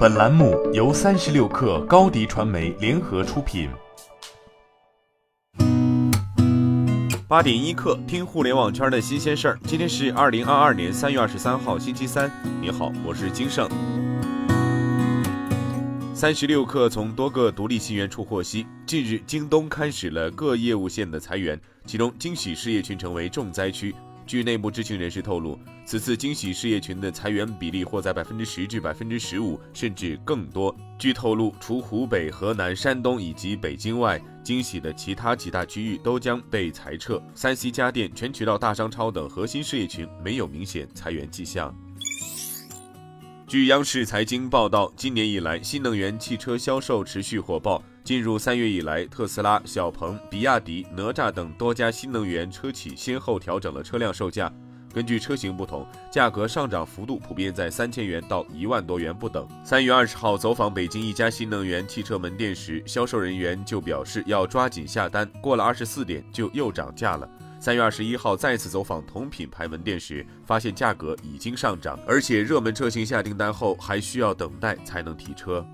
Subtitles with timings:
[0.00, 3.68] 本栏目由三十六氪高低传媒联合出品。
[7.28, 9.58] 八点一刻，听互联网圈的新鲜事儿。
[9.66, 12.32] 今天是二零二二年三月二十三号，星期三。
[12.62, 13.68] 你好，我是金盛。
[16.14, 23.94] 三十六氪从多个独立信源处获悉，近日京东开始了各业务线的裁员，其中惊喜事业群成为重灾区。
[24.30, 30.72] 据内部知情人士透露，此次惊喜事业群的裁员比例或在百分之十至百分之十五，甚至更多。
[30.96, 37.20] 据透露，除湖北、河南、山东以及北京外，惊喜的其他几大区域都将被裁撤。
[37.34, 41.76] 三 C 家电、全渠道大商超等核心事业群没有明显裁员迹象。
[43.48, 47.82] 据央视财经报道，今年以来，新能源汽车销售持续火爆。
[48.10, 54.52] 进入三月以来，特斯拉、小鹏、比亚迪、哪吒等多家新能源车企先后调整了车辆售价。
[54.92, 59.46] 根据车型不同，价格上涨幅度普遍在三千元到一万多元不等。
[59.62, 67.30] 三月二十号走访北京一家新能源汽车门店时，销售人员就表示要抓紧下单，过了二十四点就又涨价了。
[67.60, 75.64] 三月二十一号再次走访同品牌门店时，发现价格已经上涨，而且热门车型下订单后还需要等待才能提车。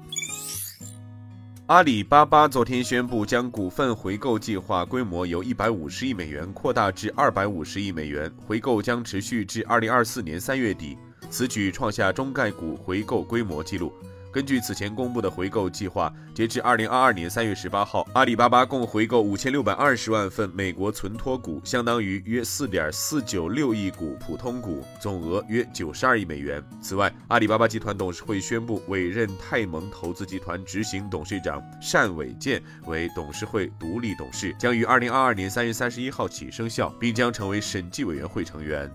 [1.66, 10.96] 阿里巴巴昨天宣布，将股份回购计划规模由一百五十亿美元扩大至二百五十亿美元，回购将持续至二零二四年三月底。
[11.28, 13.92] 此举创下中概股回购规模纪录。
[14.36, 26.62] 根据此前公布的回购计划，截至二零二二年三月十八号，阿里巴巴共回购五千六百二十万份美国存托股，相当于约四点四九六亿股普通股，总额约九十二亿美元。
[26.82, 31.58] 此外，阿里巴巴集团董事会宣布委任泰蒙投资集团执行董事长
[31.90, 38.92] 单伟建为董事会独立董事，将于二零二二年三月三十一号起生效，并将成为审计委员会成员。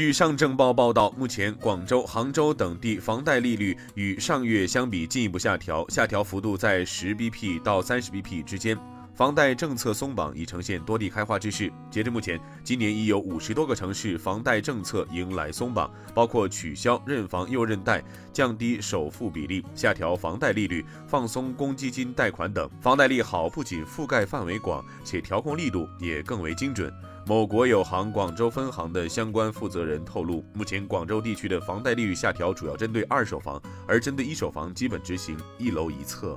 [0.00, 8.78] 据上证报报道，目前广州、杭州等地房贷利率与上月相比进一步下调，下调幅度在十 BP 到三十 BP 之间。
[9.14, 11.70] 房贷政策松绑已呈现多地开花之势。
[11.90, 18.02] 截至目前，今年已有五十多个城市房贷政策迎来松绑，包括取消认房又认贷、
[18.32, 22.70] 降低首付比例、下调房贷利率、放松公积金贷款等。
[22.80, 26.90] 房贷利好不仅覆盖范围广，且调控力度也更为精准。
[27.30, 36.36] 某国有行广州分行的相关负责人透露，目前广州地区的房贷利率下调主要针对二手房，而针对一手房基本执行一楼一策。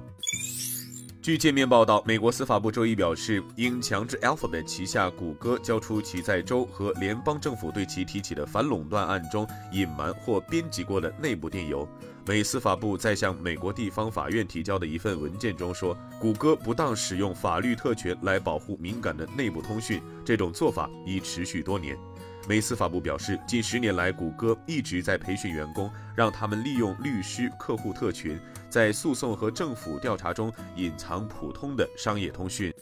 [1.23, 11.87] 据界面报道，美国司法部周一表示，应强制 Alphabet 旗下谷歌交出其在州和联邦政府对其提起的反垄断案中隐瞒或编辑过的内部电邮。
[12.25, 21.97] 美司法部在向美国地方法院提交的一份文件中说，谷歌不当使用法律特权来保护敏感的内部通讯，这种做法已持续多年。
[22.45, 28.37] 美司法部表示，近十年来，谷歌一直在培训员工，让他们利用律师客户特权，
[28.69, 32.73] 在诉讼和政府调查中隐藏普通的商业通讯。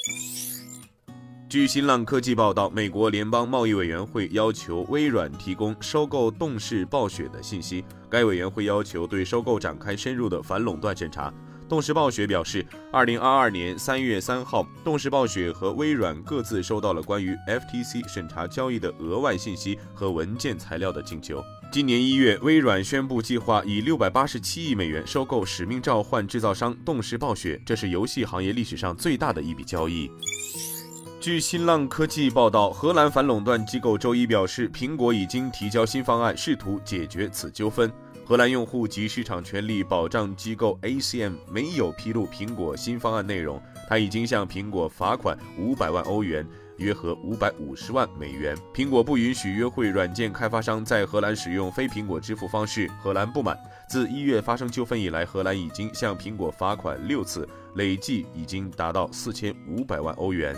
[1.47, 11.31] 据新浪科技报道，美国联邦贸易委员会要求微软提供收购动视暴雪的信息，该委员会要求对收购展开深入的反垄断审查。
[11.72, 21.42] 动视暴雪表示，二零二二年三月三号，动视暴雪和微软各自收到了关于 FTC 审查交易的额外信息和文件材料的请求。
[21.72, 30.12] 今年一月，微软宣布计划以六百八十七亿美元收购《使命召唤》制造商动视暴雪，这是游戏行业历史上最大的一笔交易。
[31.22, 37.90] 据新浪科技报道，荷兰反垄断机构周一表示，苹果已经提交新方案，试图解决此纠纷。
[38.24, 48.56] 荷兰用户及市场权利保障机构 ACM 没有披露苹果新方案内容，他已经向苹果罚款五百万欧元，约合五百五十万美元。
[48.74, 53.58] 苹果不允许约会软件开发商在荷兰使用非苹果支付方式，荷兰不满。
[53.90, 57.46] 自一月发生纠纷以来，荷兰已经向苹果罚款六次，
[57.76, 60.56] 累计已经达到四千五百万欧元。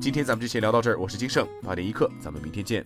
[0.00, 2.84] 今天咱们就先聊到这儿，我是金盛八点一刻，咱们明天见。